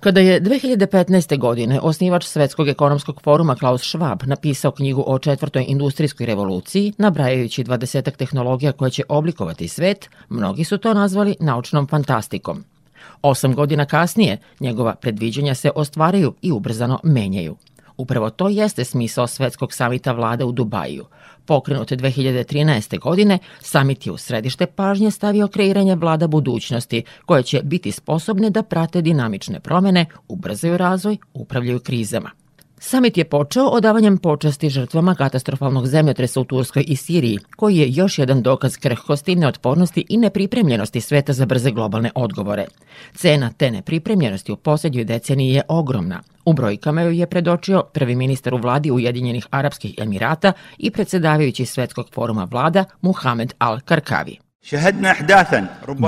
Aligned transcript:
Kada 0.00 0.20
je 0.20 0.40
2015. 0.40 1.38
godine 1.38 1.80
osnivač 1.80 2.24
Svetskog 2.24 2.68
ekonomskog 2.68 3.20
foruma 3.22 3.54
Klaus 3.56 3.82
Schwab 3.82 4.26
napisao 4.26 4.70
knjigu 4.70 5.04
o 5.06 5.18
četvrtoj 5.18 5.64
industrijskoj 5.68 6.26
revoluciji, 6.26 6.92
nabrajajući 6.98 7.64
dvadesetak 7.64 8.16
tehnologija 8.16 8.72
koje 8.72 8.90
će 8.90 9.02
oblikovati 9.08 9.68
svet, 9.68 10.08
mnogi 10.28 10.64
su 10.64 10.78
to 10.78 10.94
nazvali 10.94 11.36
naučnom 11.40 11.86
fantastikom. 11.86 12.64
Osam 13.22 13.54
godina 13.54 13.84
kasnije, 13.84 14.38
njegova 14.60 14.94
predviđanja 14.94 15.54
se 15.54 15.70
ostvaraju 15.74 16.34
i 16.42 16.52
ubrzano 16.52 17.00
menjaju. 17.02 17.56
Upravo 18.00 18.30
to 18.30 18.48
jeste 18.48 18.84
smisao 18.84 19.26
Svetskog 19.26 19.72
samita 19.72 20.12
vlada 20.12 20.46
u 20.46 20.52
Dubaju. 20.52 21.04
Pokrenut 21.44 21.92
2013. 21.92 22.98
godine, 22.98 23.38
samit 23.60 24.06
je 24.06 24.12
u 24.12 24.16
središte 24.16 24.66
pažnje 24.66 25.10
stavio 25.10 25.48
kreiranje 25.48 25.94
vlada 25.94 26.26
budućnosti, 26.26 27.02
koje 27.26 27.42
će 27.42 27.62
biti 27.62 27.92
sposobne 27.92 28.50
da 28.50 28.62
prate 28.62 29.02
dinamične 29.02 29.60
promene, 29.60 30.06
ubrzaju 30.28 30.76
razvoj, 30.76 31.16
upravljaju 31.34 31.80
krizama. 31.80 32.30
Samit 32.82 33.16
je 33.16 33.24
počeo 33.24 33.64
odavanjem 33.64 34.18
počasti 34.18 34.70
žrtvama 34.70 35.14
katastrofalnog 35.14 35.86
zemljotresa 35.86 36.40
u 36.40 36.44
Turskoj 36.44 36.84
i 36.86 36.96
Siriji, 36.96 37.38
koji 37.56 37.76
je 37.76 37.92
još 37.92 38.18
jedan 38.18 38.42
dokaz 38.42 38.76
krhkosti, 38.76 39.36
neotpornosti 39.36 40.04
i 40.08 40.16
nepripremljenosti 40.16 41.00
sveta 41.00 41.32
za 41.32 41.46
brze 41.46 41.70
globalne 41.70 42.10
odgovore. 42.14 42.66
Cena 43.14 43.50
te 43.56 43.70
nepripremljenosti 43.70 44.52
u 44.52 44.56
posljednjoj 44.56 45.04
deceniji 45.04 45.52
je 45.52 45.62
ogromna. 45.68 46.22
U 46.44 46.52
brojkama 46.52 47.02
ju 47.02 47.10
je 47.10 47.26
predočio 47.26 47.82
prvi 47.92 48.16
ministar 48.16 48.54
u 48.54 48.58
vladi 48.58 48.90
Ujedinjenih 48.90 49.46
Arapskih 49.50 49.94
Emirata 49.98 50.52
i 50.78 50.90
predsedavajući 50.90 51.66
Svetskog 51.66 52.08
foruma 52.14 52.44
vlada 52.44 52.84
Muhamed 53.00 53.54
Al-Karkavi. 53.58 54.49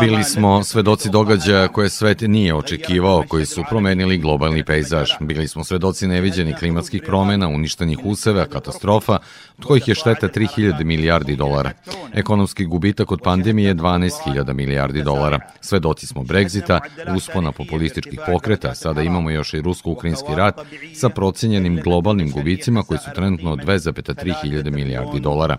Bili 0.00 0.24
smo 0.24 0.64
svedoci 0.64 1.10
događaja 1.10 1.68
koje 1.68 1.90
svet 1.90 2.20
nije 2.20 2.54
očekivao, 2.54 3.24
koji 3.28 3.46
su 3.46 3.64
promenili 3.68 4.18
globalni 4.18 4.64
pejzaž. 4.64 5.10
Bili 5.20 5.48
smo 5.48 5.64
svedoci 5.64 6.06
neviđenih 6.06 6.56
klimatskih 6.56 7.02
promena, 7.06 7.48
uništenih 7.48 7.98
useva, 8.04 8.44
katastrofa, 8.44 9.18
od 9.58 9.64
kojih 9.64 9.88
je 9.88 9.94
šteta 9.94 10.28
3000 10.28 10.84
milijardi 10.84 11.36
dolara. 11.36 11.72
Ekonomski 12.14 12.64
gubitak 12.64 13.12
od 13.12 13.20
pandemije 13.24 13.68
je 13.68 13.74
12.000 13.74 14.52
milijardi 14.52 15.02
dolara. 15.02 15.40
Svedoci 15.60 16.06
smo 16.06 16.22
Brexita, 16.22 16.80
uspona 17.16 17.52
populističkih 17.52 18.20
pokreta, 18.26 18.74
sada 18.74 19.02
imamo 19.02 19.30
još 19.30 19.54
i 19.54 19.60
rusko-ukrajinski 19.60 20.34
rat 20.36 20.60
sa 20.94 21.08
procenjenim 21.08 21.80
globalnim 21.84 22.30
gubicima 22.30 22.82
koji 22.82 22.98
su 22.98 23.10
trenutno 23.14 23.56
2,3 23.56 24.70
milijardi 24.70 25.20
dolara. 25.20 25.56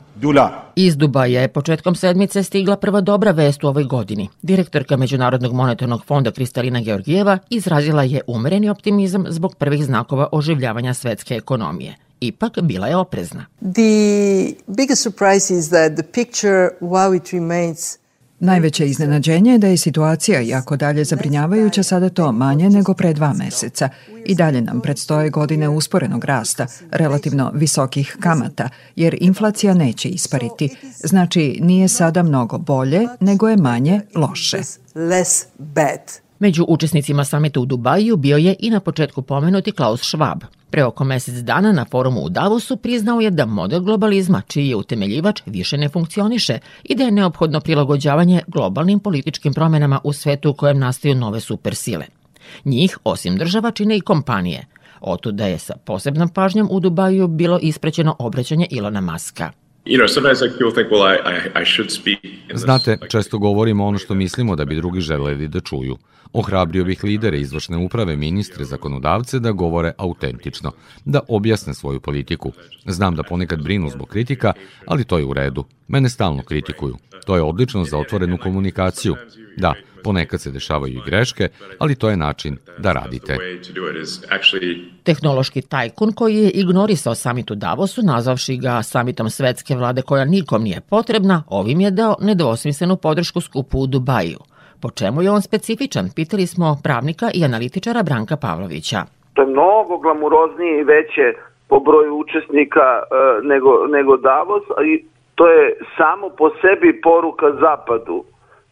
Iz 0.76 0.98
Dubaja 0.98 1.42
je 1.42 1.48
početkom 1.48 1.96
sedmice 1.96 2.44
stigla 2.44 2.78
prva 2.84 3.02
dobra 3.02 3.32
vest 3.32 3.64
u 3.64 3.68
ovoj 3.68 3.84
godini. 3.84 4.30
Direktorka 4.42 4.98
Međunarodnog 4.98 5.54
monetarnog 5.54 6.06
fonda 6.06 6.32
Kristalina 6.32 6.82
Georgijeva 6.82 7.38
izrazila 7.50 8.04
je 8.04 8.22
umereni 8.28 8.70
optimizam 8.70 9.26
zbog 9.30 9.56
prvih 9.56 9.86
znakova 9.86 10.28
oživljavanja 10.32 10.94
svetske 10.94 11.36
ekonomije. 11.36 11.96
Ipak 12.20 12.62
bila 12.62 12.88
je 12.88 12.96
oprezna. 12.96 13.46
The 13.60 14.54
biggest 14.68 15.04
surprise 15.04 15.54
is 15.54 15.70
that 15.70 15.94
the 15.96 16.04
picture 16.14 16.70
while 16.82 17.18
it 17.18 17.34
remains 17.34 17.98
Najveće 18.44 18.86
iznenađenje 18.86 19.52
je 19.52 19.58
da 19.58 19.68
je 19.68 19.78
situacija, 19.78 20.40
jako 20.40 20.76
dalje 20.76 21.04
zabrinjavajuća, 21.04 21.84
sada 21.84 22.10
to 22.10 22.32
manje 22.32 22.70
nego 22.70 22.94
pre 22.94 23.14
dva 23.14 23.34
meseca. 23.34 23.90
I 24.26 24.36
dalje 24.36 24.62
nam 24.62 24.82
predstoje 24.82 25.30
godine 25.30 25.70
usporenog 25.70 26.26
rasta, 26.26 26.68
relativno 26.92 27.52
visokih 27.54 28.18
kamata, 28.20 28.70
jer 28.96 29.18
inflacija 29.20 29.74
neće 29.74 30.10
ispariti. 30.10 30.76
Znači, 31.04 31.60
nije 31.62 31.88
sada 31.88 32.24
mnogo 32.24 32.58
bolje, 32.58 33.08
nego 33.20 33.50
je 33.50 33.58
manje 33.58 34.02
loše. 34.16 34.58
less 34.96 35.46
bad. 35.58 36.23
Među 36.40 36.66
učesnicima 36.68 37.24
samita 37.24 37.60
u 37.60 37.66
Dubaju 37.66 38.18
bio 38.18 38.38
je 38.38 38.56
i 38.60 38.70
na 38.70 38.80
početku 38.80 39.22
pomenuti 39.22 39.72
Klaus 39.72 40.02
Schwab. 40.02 40.40
Pre 40.70 40.84
oko 40.84 41.04
mesec 41.04 41.36
dana 41.36 41.72
na 41.72 41.86
forumu 41.86 42.22
u 42.22 42.30
Davosu 42.30 42.78
priznao 42.78 43.22
je 43.22 43.32
da 43.32 43.46
model 43.46 43.80
globalizma, 43.80 44.42
čiji 44.48 44.70
je 44.70 44.76
utemeljivač, 44.76 45.42
više 45.46 45.78
ne 45.78 45.90
funkcioniše 45.90 46.60
i 46.84 46.96
da 46.96 47.04
je 47.04 47.12
neophodno 47.12 47.60
prilagođavanje 47.60 48.42
globalnim 48.48 49.00
političkim 49.00 49.54
promenama 49.54 50.00
u 50.04 50.14
svetu 50.14 50.50
u 50.50 50.54
kojem 50.54 50.80
nastaju 50.80 51.16
nove 51.16 51.40
supersile. 51.40 52.06
Njih, 52.66 52.98
osim 53.04 53.38
država, 53.38 53.72
čine 53.72 53.98
i 53.98 54.02
kompanije. 54.02 54.66
Otud 55.02 55.36
da 55.36 55.46
je 55.46 55.58
sa 55.58 55.74
posebnom 55.86 56.30
pažnjom 56.30 56.68
u 56.72 56.80
Dubaju 56.80 57.28
bilo 57.28 57.60
isprećeno 57.62 58.16
obraćanje 58.20 58.68
Ilona 58.72 59.02
Maska. 59.02 59.52
Znate, 62.54 62.98
često 63.10 63.38
govorimo 63.38 63.86
ono 63.86 63.98
što 63.98 64.14
mislimo 64.14 64.56
da 64.56 64.66
bi 64.66 64.76
drugi 64.76 65.02
želeli 65.02 65.48
da 65.48 65.60
čuju. 65.60 65.98
Ohrabrio 66.34 66.86
bih 66.86 67.04
lidere 67.04 67.40
izvršne 67.40 67.78
uprave, 67.78 68.16
ministre, 68.16 68.66
zakonodavce 68.66 69.40
da 69.40 69.52
govore 69.52 69.92
autentično, 69.98 70.72
da 71.06 71.20
objasne 71.28 71.74
svoju 71.74 72.00
politiku. 72.00 72.52
Znam 72.86 73.16
da 73.16 73.24
ponekad 73.24 73.64
brinu 73.64 73.90
zbog 73.90 74.08
kritika, 74.08 74.54
ali 74.88 75.04
to 75.04 75.18
je 75.18 75.26
u 75.26 75.34
redu. 75.34 75.64
Mene 75.88 76.10
stalno 76.10 76.44
kritikuju. 76.44 76.98
To 77.26 77.36
je 77.36 77.42
odlično 77.42 77.84
za 77.84 77.98
otvorenu 77.98 78.38
komunikaciju. 78.38 79.16
Da, 79.58 79.74
ponekad 80.04 80.42
se 80.42 80.52
dešavaju 80.52 80.94
i 80.94 81.02
greške, 81.06 81.50
ali 81.80 81.96
to 81.96 82.10
je 82.10 82.18
način 82.18 82.58
da 82.78 82.92
radite. 82.92 83.38
Tehnološki 85.04 85.62
tajkun 85.62 86.12
koji 86.12 86.36
je 86.36 86.50
ignorisao 86.50 87.16
samit 87.16 87.52
u 87.52 87.56
Davosu, 87.56 88.02
nazavši 88.02 88.58
ga 88.58 88.84
samitom 88.84 89.30
svetske 89.30 89.76
vlade 89.76 90.02
koja 90.02 90.26
nikom 90.26 90.64
nije 90.64 90.82
potrebna, 90.90 91.44
ovim 91.50 91.82
je 91.82 91.92
dao 91.92 92.16
nedvosmislenu 92.22 92.96
podršku 92.98 93.42
skupu 93.42 93.78
u 93.80 93.88
Dubaju. 93.88 94.40
Po 94.82 94.90
čemu 94.90 95.22
je 95.22 95.32
on 95.32 95.42
specifičan, 95.42 96.10
pitali 96.16 96.48
smo 96.48 96.78
pravnika 96.84 97.28
i 97.34 97.46
analitičara 97.46 98.04
Branka 98.04 98.38
Pavlovića. 98.38 99.00
To 99.34 99.42
je 99.42 99.48
mnogo 99.48 99.98
glamuroznije 99.98 100.80
i 100.80 100.84
veće 100.84 101.28
po 101.70 101.80
broju 101.80 102.14
učesnika 102.24 102.88
e, 103.02 103.04
nego, 103.44 103.88
nego 103.88 104.18
Davos, 104.18 104.64
i 104.92 105.06
to 105.36 105.48
je 105.48 105.76
samo 105.98 106.30
po 106.30 106.50
sebi 106.62 107.02
poruka 107.02 107.48
Zapadu 107.62 108.24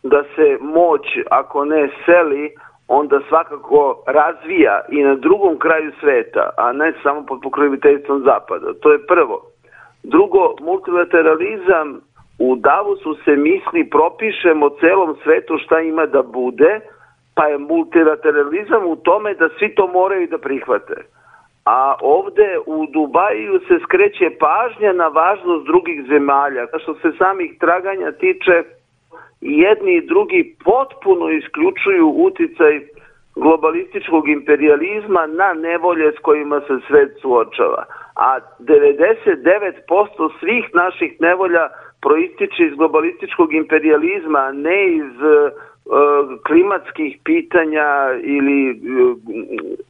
da 0.03 0.23
se 0.35 0.57
moć, 0.61 1.01
ako 1.29 1.65
ne 1.65 1.89
seli, 2.05 2.51
onda 2.87 3.19
svakako 3.29 4.03
razvija 4.07 4.81
i 4.89 5.03
na 5.03 5.15
drugom 5.15 5.59
kraju 5.59 5.91
sveta, 5.99 6.49
a 6.57 6.71
ne 6.71 6.93
samo 7.03 7.25
pod 7.25 7.39
pokroviteljstvom 7.43 8.23
Zapada. 8.23 8.73
To 8.81 8.91
je 8.91 9.05
prvo. 9.05 9.41
Drugo, 10.03 10.55
multilateralizam 10.61 12.01
u 12.39 12.55
Davosu 12.55 13.15
se 13.25 13.35
misli 13.35 13.89
propišemo 13.89 14.69
celom 14.69 15.15
svetu 15.23 15.57
šta 15.57 15.79
ima 15.79 16.05
da 16.05 16.21
bude, 16.21 16.79
pa 17.35 17.45
je 17.47 17.57
multilateralizam 17.57 18.85
u 18.85 18.95
tome 18.95 19.33
da 19.33 19.49
svi 19.59 19.75
to 19.75 19.87
moraju 19.87 20.27
da 20.27 20.37
prihvate. 20.37 20.95
A 21.65 21.95
ovde 22.01 22.59
u 22.65 22.85
Dubaju 22.93 23.59
se 23.67 23.79
skreće 23.83 24.29
pažnja 24.39 24.93
na 24.93 25.07
važnost 25.07 25.65
drugih 25.65 26.05
zemalja. 26.07 26.67
Što 26.81 26.93
se 26.93 27.11
samih 27.17 27.57
traganja 27.59 28.11
tiče, 28.11 28.63
jedni 29.41 29.95
i 29.95 30.07
drugi 30.07 30.55
potpuno 30.63 31.29
isključuju 31.29 32.07
uticaj 32.07 32.81
globalističkog 33.35 34.29
imperializma 34.29 35.27
na 35.27 35.53
nevolje 35.53 36.11
s 36.11 36.19
kojima 36.21 36.61
se 36.67 36.79
svet 36.87 37.11
suočava. 37.21 37.85
A 38.15 38.39
99% 38.59 40.29
svih 40.39 40.65
naših 40.73 41.11
nevolja 41.19 41.67
proističe 42.01 42.63
iz 42.63 42.73
globalističkog 42.75 43.53
imperializma, 43.53 44.51
ne 44.51 44.87
iz 44.95 45.11
E, 45.21 45.70
klimatskih 46.47 47.17
pitanja 47.23 47.87
ili 48.23 48.69
e, 48.69 48.75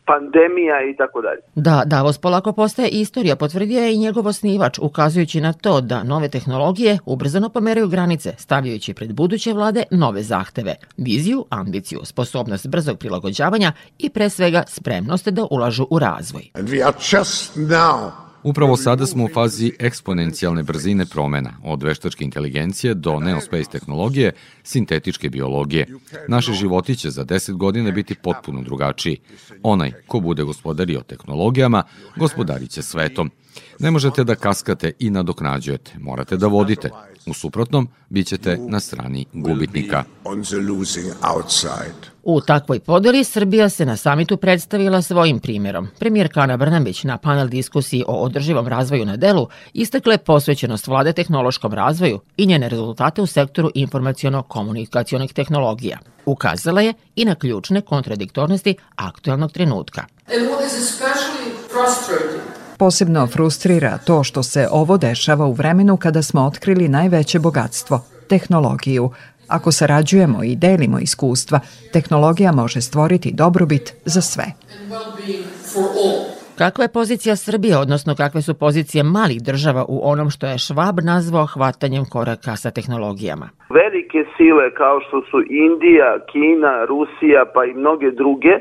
pandemija 0.06 0.78
i 0.92 0.96
tako 0.98 1.22
dalje. 1.22 1.42
Da, 1.56 1.84
Davos 1.86 2.18
polako 2.18 2.54
postaje 2.54 2.90
istorija, 2.90 3.36
potvrdio 3.36 3.80
je 3.80 3.94
i 3.94 3.98
njegov 3.98 4.28
osnivač, 4.28 4.80
ukazujući 4.82 5.42
na 5.42 5.54
to 5.54 5.82
da 5.82 6.04
nove 6.04 6.30
tehnologije 6.30 6.98
ubrzano 7.06 7.50
pomeraju 7.50 7.88
granice, 7.88 8.32
stavljajući 8.38 8.94
pred 8.94 9.14
buduće 9.14 9.54
vlade 9.54 9.84
nove 9.92 10.24
zahteve, 10.24 10.76
viziju, 10.98 11.46
ambiciju, 11.50 12.00
sposobnost 12.04 12.68
brzog 12.68 13.00
prilagođavanja 13.00 13.72
i 14.00 14.10
pre 14.10 14.30
svega 14.30 14.64
spremnost 14.68 15.28
da 15.30 15.48
ulažu 15.52 15.88
u 15.90 16.00
razvoj. 16.00 16.44
And 16.54 16.70
we 16.70 16.88
are 16.88 16.98
just 17.12 17.56
now 17.56 18.31
Upravo 18.44 18.78
sada 18.78 19.06
smo 19.06 19.26
u 19.26 19.28
fazi 19.28 19.72
eksponencijalne 19.80 20.64
brzine 20.64 21.06
promena, 21.06 21.54
od 21.64 21.84
veštačke 21.84 22.24
inteligencije 22.24 22.94
do 22.94 23.20
neospace 23.20 23.70
tehnologije, 23.72 24.32
sintetičke 24.64 25.30
biologije. 25.30 25.88
Naši 26.28 26.54
životi 26.54 26.96
će 26.96 27.10
za 27.10 27.26
10 27.26 27.54
godina 27.54 27.92
biti 27.92 28.16
potpuno 28.16 28.62
drugačiji. 28.62 29.18
Onaj 29.64 29.92
ko 30.08 30.20
bude 30.20 30.44
gospodario 30.44 31.02
tehnologijama, 31.02 31.84
gospodarit 32.18 32.70
će 32.70 32.82
svetom. 32.82 33.32
Ne 33.80 33.92
možete 33.92 34.24
da 34.24 34.36
kaskate 34.36 34.92
i 35.00 35.10
nadoknađujete, 35.10 35.92
morate 36.00 36.38
da 36.38 36.48
vodite. 36.48 36.90
U 37.26 37.34
suprotnom, 37.34 37.88
bit 38.10 38.28
ćete 38.28 38.58
na 38.58 38.80
strani 38.80 39.26
gubitnika. 39.34 40.04
U 42.24 42.42
takvoj 42.42 42.80
podeli 42.80 43.24
Srbija 43.24 43.70
se 43.70 43.86
na 43.86 43.98
samitu 43.98 44.38
predstavila 44.38 45.02
svojim 45.02 45.40
primjerom. 45.40 45.88
Premijer 46.00 46.34
Kana 46.34 46.58
Brnabić 46.58 47.04
na 47.04 47.18
panel 47.18 47.48
diskusiji 47.48 48.04
o 48.08 48.14
održivom 48.14 48.68
razvoju 48.68 49.06
na 49.06 49.18
delu 49.18 49.48
istakle 49.74 50.18
posvećenost 50.18 50.88
vlade 50.88 51.14
tehnološkom 51.14 51.74
razvoju 51.74 52.20
i 52.38 52.46
njene 52.46 52.70
rezultate 52.70 53.22
u 53.22 53.26
sektoru 53.26 53.72
informacijono-komunikacijonih 53.76 55.34
tehnologija. 55.34 56.00
Ukazala 56.26 56.82
je 56.82 56.94
i 57.16 57.26
na 57.26 57.36
ključne 57.36 57.82
kontradiktornosti 57.82 58.76
aktualnog 58.96 59.52
trenutka. 59.52 60.06
Posebno 62.84 63.28
frustrira 63.28 63.98
to 64.08 64.24
što 64.24 64.42
se 64.44 64.62
ovo 64.72 64.98
dešava 64.98 65.46
u 65.46 65.54
vremenu 65.54 65.98
kada 65.98 66.22
smo 66.22 66.42
otkrili 66.50 66.88
najveće 66.98 67.38
bogatstvo, 67.40 67.98
tehnologiju, 68.30 69.06
Ako 69.58 69.72
sarađujemo 69.72 70.40
i 70.44 70.56
delimo 70.56 70.98
iskustva, 71.00 71.60
tehnologija 71.94 72.52
može 72.52 72.82
stvoriti 72.82 73.30
dobrobit 73.44 73.86
za 74.06 74.22
sve. 74.22 74.46
Kakva 76.58 76.84
je 76.84 76.96
pozicija 77.00 77.36
Srbije, 77.36 77.78
odnosno 77.78 78.16
kakve 78.16 78.42
su 78.42 78.54
pozicije 78.64 79.04
malih 79.04 79.40
država 79.50 79.86
u 79.96 79.98
onom 80.12 80.30
što 80.30 80.46
je 80.48 80.64
Švab 80.66 80.96
nazvao 81.14 81.46
hvatanjem 81.54 82.06
koraka 82.14 82.56
sa 82.56 82.70
tehnologijama? 82.72 83.48
Velike 83.80 84.20
sile 84.38 84.66
kao 84.82 84.98
što 85.06 85.18
su 85.30 85.38
Indija, 85.66 86.12
Kina, 86.32 86.74
Rusija 86.92 87.42
pa 87.54 87.62
i 87.66 87.74
mnoge 87.74 88.12
druge 88.12 88.54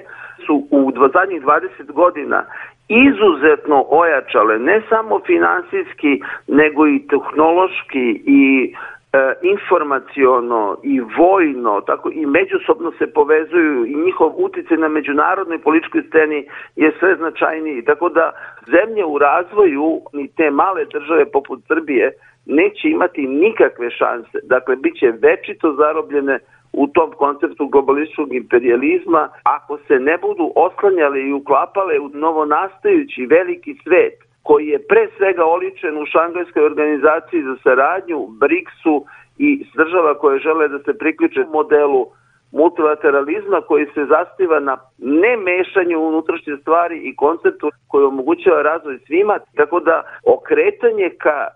su 0.47 0.55
u 0.71 0.81
zadnjih 1.15 1.43
20 1.43 1.93
godina 1.93 2.45
izuzetno 2.91 3.85
ojačale 3.89 4.59
ne 4.59 4.83
samo 4.89 5.21
finansijski 5.27 6.23
nego 6.47 6.87
i 6.87 7.07
tehnološki 7.09 8.23
i 8.27 8.75
e, 9.13 9.33
informaciono 9.43 10.77
i 10.83 11.01
vojno, 11.19 11.81
tako 11.81 12.11
i 12.13 12.27
međusobno 12.27 12.93
se 12.99 13.07
povezuju 13.13 13.87
i 13.87 13.95
njihov 13.95 14.33
uticaj 14.37 14.77
na 14.77 14.89
međunarodnoj 14.89 15.59
političkoj 15.59 16.03
sceni 16.09 16.47
je 16.77 16.93
sve 16.99 17.17
značajniji. 17.17 17.85
Tako 17.85 18.09
da 18.09 18.33
zemlje 18.67 19.05
u 19.05 19.19
razvoju 19.19 20.01
ni 20.13 20.29
te 20.37 20.51
male 20.51 20.85
države 20.85 21.25
poput 21.33 21.61
Srbije 21.69 22.13
neće 22.47 22.89
imati 22.89 23.27
nikakve 23.27 23.91
šanse. 23.91 24.39
Dakle, 24.43 24.77
bit 24.77 24.95
će 25.01 25.13
večito 25.23 25.73
zarobljene 25.73 26.39
u 26.73 26.87
tom 26.87 27.13
konceptu 27.13 27.69
globalističkog 27.69 28.35
imperializma 28.35 29.29
ako 29.43 29.79
se 29.87 29.95
ne 29.99 30.19
budu 30.19 30.53
oslanjale 30.57 31.21
i 31.21 31.33
uklapale 31.33 31.99
u 32.01 32.09
novonastajući 32.09 33.27
veliki 33.27 33.75
svet 33.83 34.15
koji 34.43 34.67
je 34.67 34.87
pre 34.89 35.09
svega 35.17 35.45
oličen 35.45 35.99
u 36.03 36.07
Šangajskoj 36.07 36.65
organizaciji 36.65 37.43
za 37.43 37.57
saradnju, 37.63 38.27
BRICS-u 38.41 39.05
i 39.39 39.65
država 39.75 40.15
koje 40.15 40.39
žele 40.39 40.69
da 40.69 40.79
se 40.79 40.99
priključe 40.99 41.45
modelu 41.53 42.07
multilateralizma 42.53 43.61
koji 43.61 43.87
se 43.95 44.05
zastiva 44.05 44.61
na 44.61 44.77
ne 45.03 45.33
mešanju 45.37 45.99
unutrašnje 46.11 46.55
stvari 46.63 46.97
i 47.09 47.17
konceptu 47.17 47.71
koji 47.89 48.05
omogućava 48.05 48.63
razvoj 48.63 48.99
svima, 49.07 49.39
tako 49.57 49.81
da 49.81 49.97
okretanje 50.37 51.09
ka 51.25 51.39
e, 51.47 51.51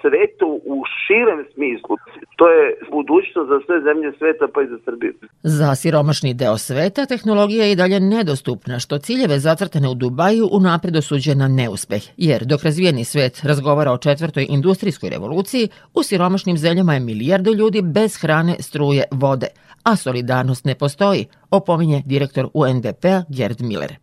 svetu 0.00 0.60
u 0.72 0.76
širem 1.00 1.40
smislu, 1.54 1.96
to 2.36 2.48
je 2.48 2.64
budućnost 2.90 3.48
za 3.52 3.58
sve 3.66 3.76
zemlje 3.86 4.12
sveta 4.18 4.46
pa 4.54 4.62
i 4.62 4.66
za 4.66 4.78
Srbiju. 4.84 5.12
Za 5.42 5.74
siromašni 5.74 6.34
deo 6.34 6.56
sveta 6.58 7.06
tehnologija 7.06 7.64
je 7.64 7.72
i 7.72 7.80
dalje 7.82 8.00
nedostupna, 8.00 8.78
što 8.78 8.98
ciljeve 8.98 9.38
zacrtane 9.38 9.88
u 9.88 9.94
Dubaju 9.94 10.48
unapred 10.52 10.96
osuđuje 10.96 11.36
na 11.36 11.48
neuspeh, 11.48 12.02
jer 12.16 12.40
dok 12.44 12.62
razvijeni 12.62 13.04
svet 13.04 13.34
razgovara 13.44 13.92
o 13.92 13.98
četvrtoj 13.98 14.46
industrijskoj 14.48 15.10
revoluciji, 15.10 15.68
u 15.94 16.02
siromašnim 16.02 16.56
zemljama 16.56 16.94
je 16.94 17.00
milijardu 17.00 17.54
ljudi 17.54 17.82
bez 17.82 18.10
hrane, 18.22 18.54
struje, 18.60 19.04
vode– 19.12 19.46
a 19.82 19.96
solidarnost 19.96 20.64
ne 20.64 20.74
postoji, 20.74 21.26
opominje 21.50 22.02
direktor 22.06 22.50
UNDP-a 22.52 23.26
Gerd 23.28 23.60
Miller. 23.60 24.00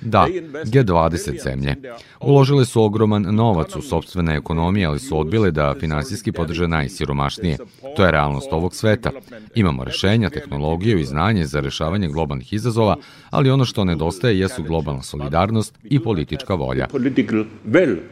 Da, 0.00 0.26
G20 0.64 1.42
zemlje. 1.42 1.76
Uložile 2.20 2.64
su 2.64 2.82
ogroman 2.82 3.22
novac 3.22 3.76
u 3.76 3.82
sobstvene 3.82 4.36
ekonomije, 4.36 4.86
ali 4.86 4.98
su 4.98 5.18
odbile 5.18 5.50
da 5.50 5.74
finansijski 5.80 6.32
podrže 6.32 6.68
najsiromašnije. 6.68 7.58
To 7.96 8.04
je 8.04 8.10
realnost 8.10 8.52
ovog 8.52 8.74
sveta. 8.74 9.10
Imamo 9.54 9.84
rešenja, 9.84 10.30
tehnologiju 10.30 10.98
i 10.98 11.04
znanje 11.04 11.46
za 11.46 11.60
rešavanje 11.60 12.08
globalnih 12.08 12.52
izazova, 12.52 12.96
ali 13.30 13.50
ono 13.50 13.64
što 13.64 13.84
nedostaje 13.84 14.38
jesu 14.38 14.62
globalna 14.62 15.02
solidarnost 15.02 15.78
i 15.84 16.00
politička 16.00 16.54
volja. 16.54 16.88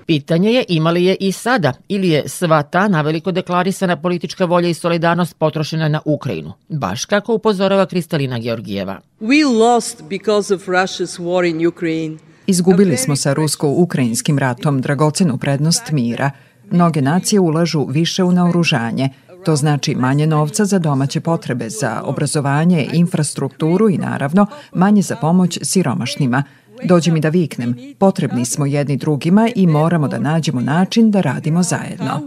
Pitanje 0.07 0.53
je 0.53 0.65
imali 0.69 1.05
je 1.05 1.17
i 1.21 1.33
sada, 1.33 1.73
ili 1.89 2.09
je 2.09 2.29
sva 2.29 2.63
ta 2.63 2.89
naveliko 2.89 3.33
deklarisana 3.33 3.97
politička 3.97 4.45
volja 4.45 4.69
i 4.69 4.75
solidarnost 4.75 5.39
potrošena 5.39 5.89
na 5.89 6.01
Ukrajinu, 6.05 6.53
baš 6.69 7.05
kako 7.05 7.35
upozorava 7.35 7.87
Kristalina 7.87 8.39
Georgijeva. 8.39 9.01
We 9.21 9.59
lost 9.59 10.03
because 10.09 10.28
of 10.29 10.69
Russia's 10.69 11.19
war 11.19 11.45
in 11.45 11.67
Ukraine. 11.67 12.17
Izgubili 12.47 12.97
smo 12.97 13.17
sa 13.17 13.35
rusko-ukrajinskim 13.35 14.39
ratom 14.39 14.81
dragocenu 14.81 15.39
prednost 15.39 15.91
mira. 15.91 16.31
Mnoge 16.71 17.03
nacije 17.03 17.41
ulažu 17.41 17.87
više 17.89 18.25
u 18.25 18.33
naoružanje. 18.33 19.09
To 19.45 19.57
znači 19.57 19.95
manje 19.95 20.27
novca 20.27 20.65
za 20.65 20.79
domaće 20.79 21.21
potrebe, 21.21 21.71
za 21.71 22.03
obrazovanje, 22.05 22.89
infrastrukturu 22.93 23.91
i 23.91 23.99
naravno 23.99 24.47
manje 24.73 25.03
za 25.03 25.17
pomoć 25.17 25.59
siromašnima. 25.63 26.43
Dođe 26.85 27.13
mi 27.13 27.21
da 27.21 27.29
viknem, 27.29 27.77
potrebni 27.99 28.45
smo 28.45 28.67
jedni 28.67 28.97
drugima 28.97 29.49
i 29.55 29.67
moramo 29.67 30.09
da 30.09 30.19
nađemo 30.19 30.61
način 30.61 31.11
da 31.11 31.21
radimo 31.21 31.63
zajedno 31.63 32.21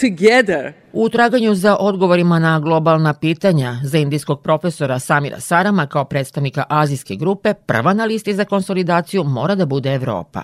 together. 0.00 0.72
U 0.92 1.08
traganju 1.08 1.54
za 1.54 1.76
odgovorima 1.76 2.38
na 2.38 2.60
globalna 2.60 3.14
pitanja 3.14 3.74
za 3.82 3.98
indijskog 3.98 4.42
profesora 4.42 4.98
Samira 4.98 5.40
Sarama 5.40 5.86
kao 5.86 6.04
predstavnika 6.04 6.64
azijske 6.68 7.16
grupe, 7.16 7.54
prva 7.54 7.94
na 7.94 8.04
listi 8.04 8.34
za 8.34 8.44
konsolidaciju 8.44 9.24
mora 9.24 9.54
da 9.54 9.66
bude 9.66 9.94
Evropa. 9.94 10.42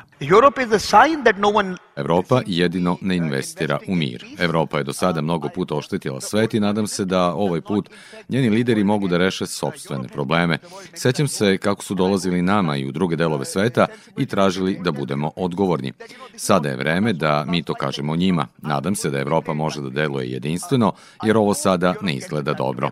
Evropa 1.96 2.43
jedino 2.46 2.96
ne 3.00 3.17
investira 3.17 3.79
u 3.88 3.94
mir. 3.94 4.25
Evropa 4.38 4.79
je 4.79 4.85
do 4.85 4.93
sada 4.93 5.20
mnogo 5.20 5.49
puta 5.55 5.75
oštetila 5.75 6.20
svet 6.20 6.55
i 6.55 6.61
nadam 6.61 6.87
se 6.87 7.05
da 7.05 7.35
ovaj 7.35 7.61
put 7.61 7.90
njeni 8.29 8.50
lideri 8.50 8.85
mogu 8.85 9.08
da 9.08 9.17
reše 9.17 9.47
sobstvene 9.47 10.08
probleme. 10.08 10.58
Sećam 10.94 11.29
se 11.29 11.58
kako 11.58 11.85
su 11.85 11.94
dolazili 11.94 12.43
nama 12.43 12.76
i 12.76 12.87
u 12.87 12.93
druge 12.93 13.17
delove 13.17 13.44
sveta 13.44 13.87
i 14.19 14.26
tražili 14.26 14.79
da 14.85 14.93
budemo 14.93 15.31
odgovorni. 15.37 15.93
Sada 16.37 16.69
je 16.69 16.76
vreme 16.76 17.12
da 17.12 17.44
mi 17.49 17.62
to 17.62 17.75
kažemo 17.75 18.17
njima. 18.17 18.47
Nadam 18.62 18.94
se 18.94 19.11
da 19.11 19.19
Evropa 19.19 19.55
može 19.55 19.81
da 19.81 19.88
deluje 19.88 20.33
jedinstveno, 20.34 20.92
jer 21.22 21.36
ovo 21.36 21.54
sada 21.54 21.94
ne 22.02 22.14
izgleda 22.14 22.52
dobro. 22.52 22.90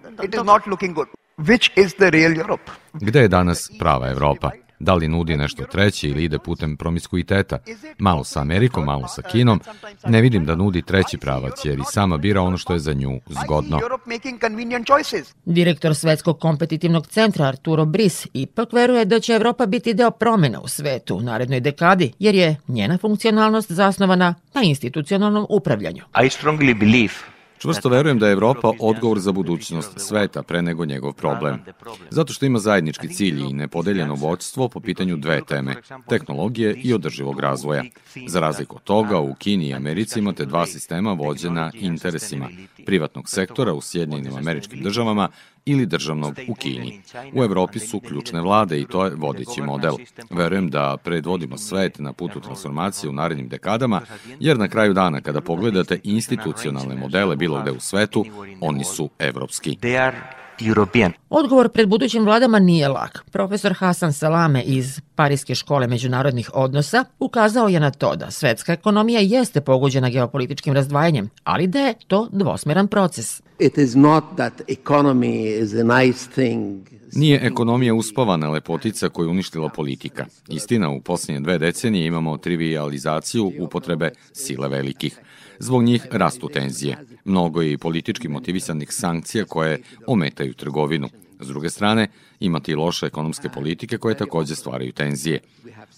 Gde 2.93 3.21
je 3.21 3.29
danas 3.29 3.71
prava 3.79 4.11
Evropa? 4.11 4.51
Da 4.83 4.95
li 4.95 5.09
nudi 5.09 5.37
nešto 5.37 5.65
treće 5.65 6.09
ili 6.09 6.25
ide 6.25 6.39
putem 6.39 6.77
promiskuiteta? 6.77 7.59
Malo 7.99 8.25
sa 8.25 8.41
Amerikom, 8.41 8.85
malo 8.85 9.09
sa 9.09 9.23
Kinom. 9.23 9.61
Ne 10.07 10.21
vidim 10.21 10.45
da 10.45 10.55
nudi 10.55 10.83
treći 10.83 11.19
pravac, 11.19 11.65
jer 11.65 11.79
i 11.79 11.83
sama 11.93 12.17
bira 12.17 12.43
ono 12.43 12.59
što 12.59 12.73
je 12.73 12.79
za 12.79 12.93
nju 12.93 13.21
zgodno. 13.29 13.81
Direktor 15.45 15.95
Svetskog 15.95 16.41
kompetitivnog 16.41 17.07
centra 17.07 17.47
Arturo 17.47 17.85
Bris 17.85 18.27
ipak 18.33 18.73
veruje 18.73 19.05
da 19.05 19.21
će 19.21 19.33
Evropa 19.33 19.67
biti 19.67 19.95
deo 19.95 20.11
promena 20.11 20.61
u 20.61 20.69
svetu 20.69 21.17
u 21.17 21.21
narednoj 21.21 21.61
dekadi, 21.61 22.13
jer 22.19 22.35
je 22.35 22.57
njena 22.69 22.99
funkcionalnost 22.99 23.73
zasnovana 23.73 24.35
na 24.55 24.63
institucionalnom 24.63 25.47
upravljanju. 25.49 26.03
I 26.25 26.29
strongly 26.29 26.79
believe 26.79 27.32
Čvrsto 27.63 27.89
verujem 27.89 28.19
da 28.19 28.27
je 28.27 28.33
Evropa 28.33 28.73
odgovor 28.81 29.19
za 29.19 29.33
budućnost 29.33 29.93
sveta 29.97 30.43
pre 30.43 30.63
nego 30.63 30.85
njegov 30.85 31.13
problem. 31.13 31.59
Zato 32.11 32.33
što 32.33 32.47
ima 32.47 32.59
zajednički 32.59 33.09
cilj 33.09 33.41
i 33.41 33.53
nepodeljeno 33.53 34.15
vođstvo 34.15 34.69
po 34.69 34.81
pitanju 34.81 35.17
dve 35.17 35.41
teme, 35.45 35.75
tehnologije 36.09 36.75
i 36.75 36.95
održivog 36.95 37.41
razvoja. 37.41 37.85
Za 38.27 38.41
razliku 38.41 38.77
od 38.77 38.83
toga, 38.83 39.19
u 39.21 39.35
Kini 39.35 39.69
i 39.69 39.75
Americi 39.75 40.19
imate 40.19 40.45
dva 40.45 40.67
sistema 40.67 41.13
vođena 41.13 41.71
interesima 41.75 42.49
privatnog 42.87 43.29
sektora 43.29 43.73
u 43.73 43.81
Sjedinjenim 43.81 44.37
američkim 44.37 44.83
državama 44.83 45.29
ili 45.65 45.87
državnog 45.87 46.35
u 46.49 46.55
Kini. 46.55 47.01
U 47.35 47.45
Evropi 47.45 47.79
su 47.79 48.01
ključne 48.01 48.41
vlade 48.41 48.81
i 48.81 48.87
to 48.87 49.05
je 49.05 49.15
vodeći 49.15 49.63
model. 49.63 49.97
Verujem 50.31 50.71
da 50.71 50.97
predvodimo 51.05 51.59
svet 51.59 51.99
na 51.99 52.13
putu 52.13 52.41
transformacije 52.41 53.11
u 53.11 53.13
narednim 53.13 53.49
dekadama, 53.49 54.01
jer 54.41 54.59
na 54.59 54.69
kraju 54.69 54.93
dana 54.93 55.21
kada 55.21 55.41
pogledate 55.41 56.01
institucionalne 56.05 56.95
modele 56.95 57.37
bilo 57.37 57.63
gde 57.63 57.71
u 57.71 57.81
svetu, 57.81 58.25
oni 58.61 58.85
su 58.85 59.11
evropski. 59.19 59.79
European. 60.69 61.13
Odgovor 61.31 61.69
pred 61.69 61.89
budućim 61.89 62.25
vladama 62.25 62.59
nije 62.59 62.89
lak. 62.89 63.25
Profesor 63.31 63.73
Hasan 63.73 64.13
Salame 64.13 64.63
iz 64.63 65.01
Parijske 65.15 65.55
škole 65.55 65.87
međunarodnih 65.87 66.51
odnosa 66.55 67.05
ukazao 67.19 67.69
je 67.69 67.81
na 67.81 67.91
to 67.91 68.17
da 68.17 68.31
svetska 68.31 68.73
ekonomija 68.73 69.21
jeste 69.21 69.61
pogođena 69.61 70.11
geopolitičkim 70.11 70.75
razdvajanjem, 70.75 71.31
ali 71.45 71.67
da 71.67 71.79
je 71.79 71.95
to 72.07 72.29
dvosmeran 72.33 72.89
proces. 72.89 73.43
It 73.59 73.79
is 73.79 73.95
not 73.95 74.25
that 74.37 74.53
economy 74.69 75.63
is 75.63 75.75
a 75.75 76.01
nice 76.01 76.31
thing 76.35 76.93
Nije 77.15 77.41
ekonomija 77.47 77.95
uspavana 77.95 78.51
lepotica 78.51 79.09
koju 79.09 79.31
uništila 79.31 79.69
politika. 79.69 80.27
Istina, 80.49 80.91
u 80.91 81.01
posljednje 81.01 81.41
dve 81.41 81.59
decenije 81.59 82.07
imamo 82.07 82.39
trivializaciju 82.39 83.53
upotrebe 83.59 84.11
sile 84.33 84.69
velikih. 84.69 85.19
Zbog 85.59 85.83
njih 85.85 86.07
rastu 86.11 86.49
tenzije. 86.49 86.97
Mnogo 87.25 87.63
je 87.63 87.73
i 87.73 87.79
politički 87.79 88.29
motivisanih 88.29 88.93
sankcija 88.93 89.45
koje 89.45 89.83
ometaju 90.07 90.55
trgovinu. 90.55 91.09
S 91.41 91.47
druge 91.49 91.71
strane, 91.71 92.09
imate 92.41 92.73
i 92.73 92.75
loše 92.75 93.07
ekonomske 93.07 93.49
politike 93.49 93.99
koje 93.99 94.17
takođe 94.17 94.55
stvaraju 94.55 94.93
tenzije. 94.93 95.41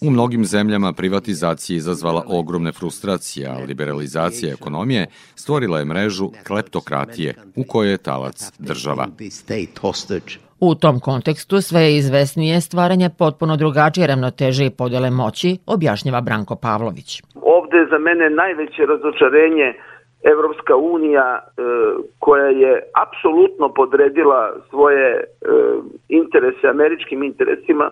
U 0.00 0.10
mnogim 0.10 0.44
zemljama 0.44 0.92
privatizacija 0.92 1.76
izazvala 1.76 2.24
ogromne 2.26 2.72
frustracije, 2.72 3.48
a 3.48 3.58
liberalizacija 3.58 4.52
ekonomije 4.52 5.06
stvorila 5.34 5.78
je 5.78 5.84
mrežu 5.84 6.30
kleptokratije 6.46 7.34
u 7.54 7.64
kojoj 7.64 7.90
je 7.90 7.98
talac 7.98 8.52
država. 8.58 9.08
U 10.60 10.74
tom 10.74 11.00
kontekstu 11.00 11.60
sve 11.60 11.80
je 11.80 11.96
izvesnije 11.96 12.60
stvaranje 12.60 13.08
potpuno 13.18 13.56
drugačije 13.56 14.06
ravnoteže 14.06 14.64
i 14.66 14.76
podele 14.78 15.10
moći, 15.10 15.58
objašnjava 15.66 16.20
Branko 16.20 16.56
Pavlović. 16.56 17.22
Ovde 17.34 17.86
za 17.90 17.98
mene 17.98 18.30
najveće 18.30 18.82
razočarenje 18.86 19.74
Evropska 20.32 20.76
unija 20.76 21.38
e, 21.38 21.62
koja 22.18 22.46
je 22.46 22.82
apsolutno 23.04 23.68
podredila 23.68 24.52
svoje 24.70 25.08
e, 25.10 25.24
interese 26.08 26.68
američkim 26.68 27.22
interesima 27.22 27.90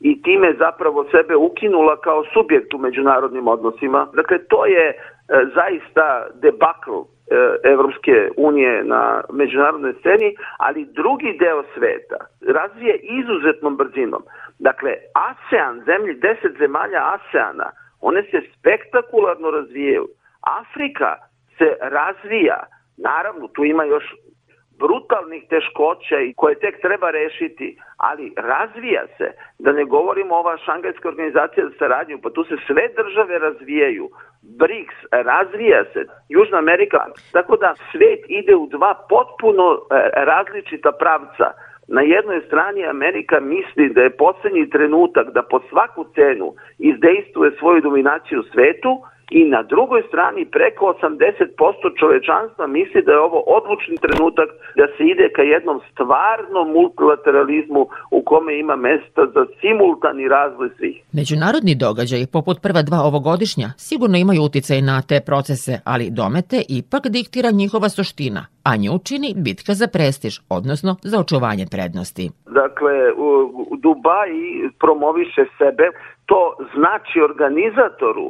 i 0.00 0.22
time 0.22 0.54
zapravo 0.58 1.04
sebe 1.10 1.36
ukinula 1.36 1.96
kao 1.96 2.24
subjekt 2.34 2.74
u 2.74 2.78
međunarodnim 2.78 3.48
odnosima. 3.48 4.06
Dakle, 4.14 4.38
to 4.38 4.66
je 4.66 4.86
e, 4.88 4.94
zaista 5.54 6.26
debakl 6.42 6.96
Evropske 7.64 8.30
unije 8.36 8.84
na 8.84 9.20
međunarodnoj 9.32 9.94
sceni, 10.00 10.36
ali 10.58 10.84
drugi 10.84 11.36
deo 11.38 11.62
sveta 11.74 12.18
razvije 12.46 12.94
izuzetnom 12.96 13.76
brzinom. 13.76 14.22
Dakle, 14.58 14.92
ASEAN, 15.14 15.82
zemlji, 15.84 16.14
deset 16.14 16.58
zemalja 16.58 17.00
ASEANA, 17.14 17.70
one 18.00 18.22
se 18.22 18.40
spektakularno 18.58 19.50
razvijaju. 19.50 20.06
Afrika 20.60 21.16
se 21.58 21.76
razvija. 21.80 22.58
Naravno, 22.96 23.48
tu 23.48 23.64
ima 23.64 23.84
još 23.84 24.04
brutalnih 24.82 25.42
teškoća 25.48 26.18
i 26.20 26.34
koje 26.40 26.54
tek 26.64 26.80
treba 26.80 27.10
rešiti, 27.10 27.76
ali 27.96 28.32
razvija 28.36 29.04
se. 29.18 29.28
Da 29.58 29.72
ne 29.72 29.84
govorimo 29.84 30.34
ova 30.34 30.56
šangajska 30.64 31.08
organizacija 31.08 31.68
za 31.68 31.74
saradnju, 31.78 32.18
pa 32.22 32.30
tu 32.30 32.44
se 32.44 32.56
sve 32.66 32.84
države 33.00 33.38
razvijaju. 33.38 34.10
BRICS 34.42 34.96
razvija 35.10 35.84
se, 35.92 36.00
Južna 36.28 36.58
Amerika. 36.58 36.98
Tako 37.32 37.56
da 37.56 37.74
svet 37.90 38.22
ide 38.28 38.54
u 38.56 38.66
dva 38.66 38.92
potpuno 39.08 39.66
e, 39.74 39.80
različita 40.24 40.92
pravca. 40.92 41.46
Na 41.88 42.02
jednoj 42.02 42.40
strani 42.46 42.86
Amerika 42.86 43.40
misli 43.40 43.88
da 43.94 44.00
je 44.02 44.16
poslednji 44.16 44.70
trenutak 44.70 45.26
da 45.30 45.42
po 45.42 45.60
svaku 45.68 46.04
cenu 46.14 46.54
izdejstvuje 46.78 47.50
svoju 47.58 47.80
dominaciju 47.80 48.40
u 48.40 48.48
svetu, 48.52 48.92
i 49.38 49.44
na 49.44 49.62
drugoj 49.62 50.02
strani 50.08 50.42
preko 50.56 50.84
80% 51.02 51.98
čovečanstva 52.00 52.66
misli 52.66 53.02
da 53.06 53.12
je 53.12 53.26
ovo 53.28 53.40
odlučni 53.56 53.96
trenutak 54.04 54.48
da 54.78 54.84
se 54.94 55.02
ide 55.12 55.26
ka 55.36 55.42
jednom 55.42 55.80
stvarnom 55.90 56.66
multilateralizmu 56.78 57.82
u 58.10 58.22
kome 58.30 58.58
ima 58.58 58.76
mesta 58.76 59.22
za 59.34 59.42
simultani 59.60 60.28
razvoj 60.28 60.68
svih. 60.76 60.96
Međunarodni 61.12 61.74
događaj, 61.74 62.26
poput 62.32 62.56
prva 62.62 62.82
dva 62.82 63.00
ovogodišnja, 63.10 63.68
sigurno 63.88 64.16
imaju 64.18 64.42
uticaj 64.42 64.80
na 64.82 65.02
te 65.08 65.18
procese, 65.26 65.74
ali 65.84 66.10
domete 66.10 66.58
ipak 66.68 67.02
diktira 67.16 67.50
njihova 67.50 67.88
suština, 67.88 68.42
a 68.68 68.76
nju 68.76 68.94
čini 69.08 69.34
bitka 69.36 69.72
za 69.80 69.86
prestiž, 69.94 70.34
odnosno 70.48 70.96
za 71.10 71.16
očuvanje 71.24 71.66
prednosti. 71.70 72.30
Dakle, 72.60 72.94
Dubaj 73.84 74.30
promoviše 74.80 75.44
sebe, 75.58 75.86
to 76.26 76.40
znači 76.74 77.16
organizatoru 77.30 78.26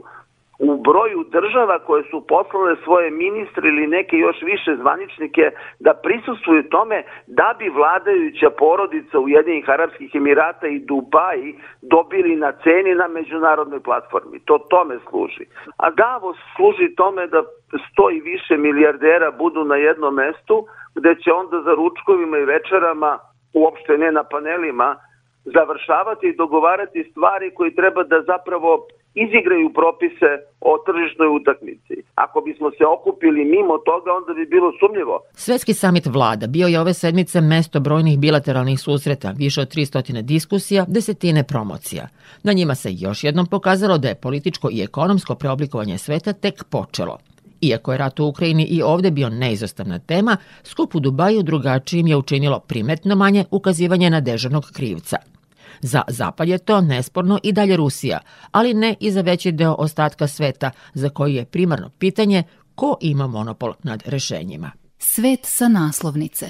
u 0.62 0.76
broju 0.76 1.24
država 1.30 1.78
koje 1.78 2.02
su 2.10 2.26
poslale 2.26 2.76
svoje 2.84 3.10
ministre 3.10 3.68
ili 3.68 3.86
neke 3.86 4.16
još 4.16 4.42
više 4.42 4.76
zvaničnike 4.76 5.50
da 5.78 5.92
prisustuju 5.94 6.68
tome 6.68 7.02
da 7.26 7.54
bi 7.58 7.68
vladajuća 7.68 8.50
porodica 8.50 9.18
Ujedinih 9.18 9.68
Arabskih 9.68 10.10
Emirata 10.14 10.66
i 10.66 10.78
Dubaji 10.78 11.54
dobili 11.82 12.36
na 12.36 12.52
ceni 12.62 12.94
na 12.94 13.08
međunarodnoj 13.08 13.80
platformi. 13.80 14.40
To 14.44 14.58
tome 14.58 14.98
služi. 15.10 15.44
A 15.76 15.90
Davos 15.90 16.36
služi 16.56 16.94
tome 16.94 17.26
da 17.26 17.42
sto 17.90 18.10
i 18.10 18.20
više 18.20 18.56
milijardera 18.56 19.30
budu 19.30 19.64
na 19.64 19.76
jednom 19.76 20.14
mestu 20.14 20.66
gde 20.94 21.14
će 21.22 21.32
onda 21.32 21.60
za 21.60 21.72
ručkovima 21.74 22.38
i 22.38 22.44
večerama, 22.44 23.18
uopšte 23.54 23.98
ne 23.98 24.12
na 24.12 24.24
panelima, 24.24 24.96
završavati 25.44 26.26
i 26.26 26.36
dogovarati 26.36 27.08
stvari 27.10 27.50
koji 27.54 27.74
treba 27.74 28.02
da 28.02 28.22
zapravo 28.22 28.86
izigraju 29.14 29.72
propise 29.72 30.30
o 30.60 30.72
tržišnoj 30.86 31.28
utakmici. 31.36 31.94
Ako 32.14 32.40
bismo 32.40 32.70
se 32.70 32.84
okupili 32.86 33.44
mimo 33.44 33.78
toga, 33.78 34.10
onda 34.18 34.32
bi 34.34 34.46
bilo 34.46 34.72
sumnjivo. 34.80 35.20
Svetski 35.34 35.74
samit 35.74 36.06
vlada 36.06 36.46
bio 36.46 36.66
je 36.66 36.80
ove 36.80 36.94
sedmice 36.94 37.40
mesto 37.40 37.80
brojnih 37.80 38.18
bilateralnih 38.18 38.80
susreta, 38.80 39.34
više 39.36 39.60
od 39.60 39.74
300 39.74 40.22
diskusija, 40.22 40.84
desetine 40.88 41.44
promocija. 41.44 42.08
Na 42.42 42.52
njima 42.52 42.74
se 42.74 42.88
još 42.92 43.24
jednom 43.24 43.46
pokazalo 43.46 43.98
da 43.98 44.08
je 44.08 44.20
političko 44.22 44.68
i 44.72 44.82
ekonomsko 44.82 45.34
preoblikovanje 45.34 45.98
sveta 45.98 46.32
tek 46.32 46.64
počelo. 46.70 47.18
Iako 47.60 47.92
je 47.92 47.98
rat 47.98 48.20
u 48.20 48.26
Ukrajini 48.26 48.64
i 48.64 48.82
ovde 48.82 49.10
bio 49.10 49.28
neizostavna 49.28 49.98
tema, 49.98 50.36
skup 50.62 50.94
u 50.94 51.00
Dubaju 51.00 51.42
drugačijim 51.42 52.06
je 52.06 52.16
učinilo 52.16 52.58
primetno 52.58 53.16
manje 53.16 53.44
ukazivanje 53.50 54.10
na 54.10 54.20
dežurnog 54.20 54.64
krivca– 54.74 55.16
Za 55.80 56.02
Zapad 56.08 56.48
je 56.48 56.58
to 56.58 56.80
nesporno 56.80 57.38
i 57.42 57.52
dalje 57.52 57.76
Rusija, 57.76 58.20
ali 58.50 58.74
ne 58.74 58.94
i 59.00 59.10
za 59.10 59.20
veći 59.20 59.52
deo 59.52 59.74
ostatka 59.78 60.28
sveta, 60.28 60.70
za 60.94 61.08
koji 61.08 61.34
je 61.34 61.44
primarno 61.44 61.90
pitanje 61.98 62.42
ko 62.74 62.96
ima 63.00 63.26
monopol 63.26 63.72
nad 63.82 64.02
rešenjima. 64.06 64.70
Svet 64.98 65.40
sa 65.42 65.68
naslovnice. 65.68 66.40